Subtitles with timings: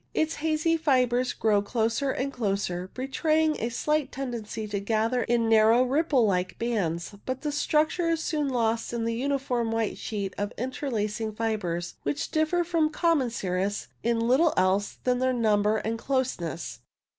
[0.15, 5.83] Its hazy fibres grow closer and closer, betraying a slight tendency to gather in narrow
[5.83, 10.51] ripple like bands, but the structure is soon lost in the uniform white sheet of
[10.57, 16.79] interlacing fibres, which differ from common cirrus in little else than their number and closeness.